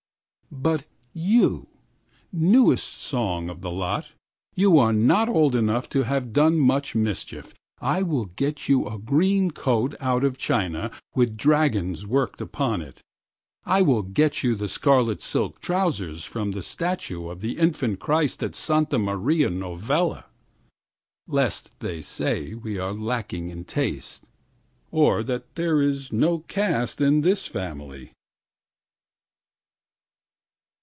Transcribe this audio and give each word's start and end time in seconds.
12But 0.53 0.83
you, 1.13 1.69
newest 2.33 2.83
song 2.95 3.49
of 3.49 3.61
the 3.61 3.71
lot,13You 3.71 4.79
are 4.79 4.91
not 4.91 5.29
old 5.29 5.55
enough 5.55 5.87
to 5.87 6.03
have 6.03 6.33
done 6.33 6.59
much 6.59 6.93
mischief.14I 6.93 8.03
will 8.05 8.25
get 8.25 8.67
you 8.67 8.85
a 8.85 8.97
green 8.99 9.51
coat 9.51 9.95
out 10.01 10.25
of 10.25 10.37
China15With 10.37 11.37
dragons 11.37 12.05
worked 12.05 12.41
upon 12.41 12.81
it.16I 12.81 13.85
will 13.85 14.01
get 14.03 14.43
you 14.43 14.55
the 14.55 14.67
scarlet 14.67 15.21
silk 15.21 15.61
trousers17From 15.61 16.51
the 16.53 16.61
statue 16.61 17.29
of 17.29 17.39
the 17.39 17.57
infant 17.57 18.01
Christ 18.01 18.43
at 18.43 18.53
Santa 18.53 18.99
Maria 18.99 19.49
Novella;18Lest 19.49 21.71
they 21.79 22.01
say 22.01 22.55
we 22.55 22.77
are 22.77 22.91
lacking 22.93 23.47
in 23.49 23.63
taste,19Or 23.63 25.23
that 25.25 25.55
there 25.55 25.81
is 25.81 26.11
no 26.11 26.39
caste 26.39 26.99
in 26.99 27.21
this 27.21 27.47
family. 27.47 28.11